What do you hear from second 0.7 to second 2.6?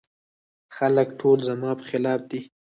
خلګ ټول زما په خلاف دي.